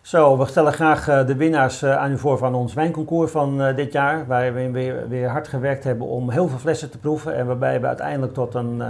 [0.00, 3.62] Zo, we stellen graag eh, de winnaars eh, aan u voor van ons wijnconcours van
[3.62, 4.26] eh, dit jaar.
[4.26, 4.70] Waar we
[5.08, 7.34] weer, hard gewerkt hebben om heel veel flessen te proeven.
[7.36, 8.82] En waarbij we uiteindelijk tot een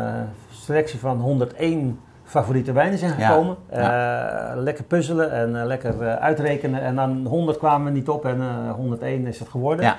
[0.50, 3.56] selectie van 101 favoriete wijnen zijn Ja, gekomen.
[4.64, 6.82] Lekker puzzelen en lekker uitrekenen.
[6.82, 9.84] En aan 100 kwamen we niet op en eh 101 is het geworden.
[9.84, 9.96] Ja.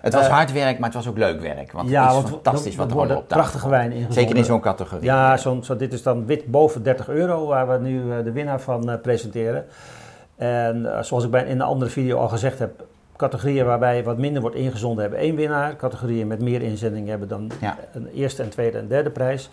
[0.00, 1.72] Het was hard werk, maar het was ook leuk werk.
[1.72, 4.22] Want Ja, het is want fantastisch wat er worden op prachtige wijnen ingezonden.
[4.22, 5.04] Zeker in zo'n categorie.
[5.04, 8.60] Ja, zo, zo, dit is dan wit boven 30 euro, waar we nu de winnaar
[8.60, 9.64] van presenteren.
[10.38, 12.84] En eh, zoals ik bij, in de andere video al gezegd heb,
[13.16, 15.76] categorieën waarbij wat minder wordt ingezonden hebben één winnaar.
[15.76, 17.76] Categorieën met meer inzendingen hebben dan Ja.
[17.92, 19.50] een eerste en tweede en derde prijs.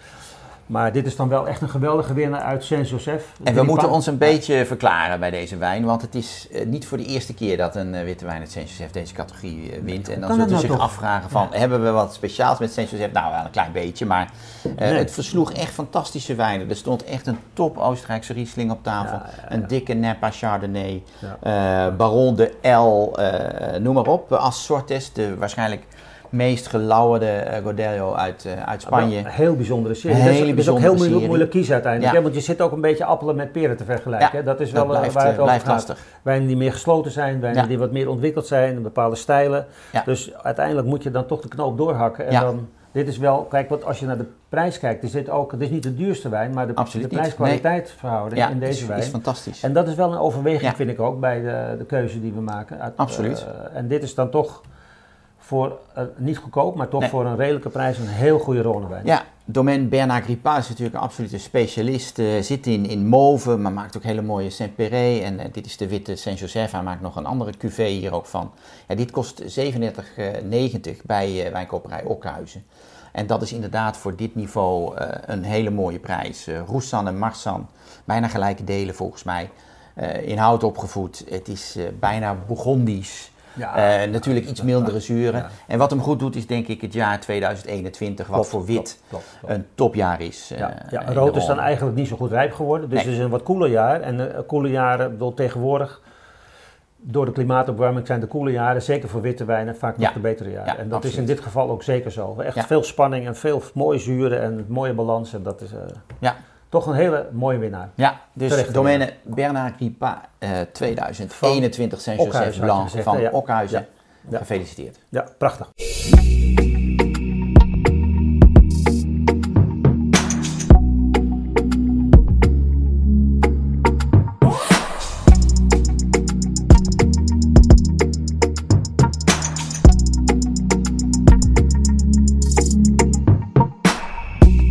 [0.66, 3.32] Maar dit is dan wel echt een geweldige winnaar uit Saint-Joseph.
[3.44, 6.88] En we moeten ons een beetje verklaren bij deze wijn, want het is eh, niet
[6.88, 10.10] voor de eerste keer dat een eh, witte wijn uit Saint-Joseph deze categorie eh, wint.
[10.10, 10.80] En dan u dat zich nou toch?
[10.80, 13.12] afvragen van, hebben we wat speciaals met Saint-Joseph?
[13.12, 14.32] Nou, wel een klein beetje, maar
[14.78, 14.94] Nee.
[14.94, 16.70] het versloeg echt fantastische wijnen.
[16.70, 19.56] Er stond echt een top Oostenrijkse Riesling op tafel, Ja, ja, ja.
[19.56, 21.04] een dikke Napa Chardonnay,
[21.98, 23.16] Baron de L,
[23.80, 25.84] noem maar op, Assortes, de waarschijnlijk
[26.36, 29.16] meest gelauwerde eh, Godello uit, eh, uit Spanje.
[29.16, 30.18] Wel Een heel bijzondere serie.
[30.18, 32.12] Dat is, hele dat is ook heel moeilijk, moeilijk kiezen uiteindelijk.
[32.14, 32.18] Ja.
[32.20, 32.24] Hè?
[32.24, 34.30] Want je zit ook een beetje appelen met peren te vergelijken.
[34.32, 34.44] Ja, hè?
[34.44, 35.74] Dat is dat wel eh, blijft, waar het over blijft gaat.
[35.74, 36.00] lastig.
[36.22, 37.68] Wijnen die meer gesloten zijn, wijnen Ja.
[37.68, 39.66] die wat meer ontwikkeld zijn, bepaalde stijlen.
[40.06, 42.28] Dus uiteindelijk moet je dan toch de knoop doorhakken.
[42.28, 45.30] En dan, dit is wel, kijk, want als je naar de prijs kijkt, is dit
[45.30, 48.88] ook, het is niet de duurste wijn, maar de, de prijs-kwaliteit verhouding in deze is,
[48.88, 49.00] wijn.
[49.00, 49.64] is fantastisch.
[49.64, 52.42] En dat is wel een overweging, vind ik ook, bij de, de keuze die we
[52.42, 52.80] maken.
[52.82, 53.46] Uit- Absoluut.
[53.74, 54.62] en dit is dan toch
[55.46, 57.10] voor, eh, niet goedkoop, maar toch Nee.
[57.10, 59.04] voor een redelijke prijs een heel goede Rhônewijn.
[59.06, 62.20] Ja, Domaine Bernard Grippa is natuurlijk een absolute specialist.
[62.20, 65.22] eh, zit in, in Mauve, maar maakt ook hele mooie Saint-Péret.
[65.24, 66.72] En eh, dit is de witte Saint-Joseph.
[66.72, 68.52] Hij maakt nog een andere cuvée hier ook van.
[68.88, 72.64] Ja, dit kost 37,90 bij wijnkoperij Okhuizen.
[73.12, 76.48] En dat is inderdaad voor dit niveau een hele mooie prijs.
[76.68, 77.68] Roussan en Marsan,
[78.06, 79.50] bijna gelijke delen volgens mij.
[80.24, 81.24] In hout opgevoed.
[81.30, 83.32] Het is bijna Bourgondisch.
[83.56, 84.02] Ja.
[84.02, 85.40] Eh, natuurlijk iets mildere zuren.
[85.40, 85.50] Ja.
[85.68, 89.00] En wat hem goed doet is denk ik het jaar 2021, wat voor wit
[89.46, 90.52] een topjaar is.
[90.52, 92.90] eh, Ja, de rood is dan eigenlijk niet zo goed rijp geworden.
[92.90, 93.08] Dus Nee.
[93.08, 94.02] het is een wat koeler jaar.
[94.02, 96.02] En uh, koele jaren, bedoel, tegenwoordig,
[97.08, 100.04] door de klimaatopwarming zijn de koele jaren, zeker voor witte wijnen, vaak Ja.
[100.04, 100.74] nog de betere jaren.
[100.74, 102.36] Ja, en dat is in dit geval ook zeker zo.
[102.40, 102.64] Echt Ja.
[102.66, 105.34] veel spanning en veel mooie zuren en mooie balans.
[105.34, 105.78] En dat is eh,
[106.20, 106.36] Ja,
[106.70, 107.90] toch een hele mooie winnaar.
[107.96, 113.22] ja dus Terecht domeine Bernard Grippa eh 2021 Saint-Joseph Okhuizen, had je Blanc van?
[113.22, 113.30] Ja.
[113.32, 113.88] Okhuizen.
[114.30, 114.38] Ja.
[114.38, 115.00] Gefeliciteerd.
[115.10, 115.70] Ja, prachtig.